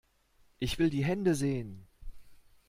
[0.57, 1.85] Ich will die Hände sehen!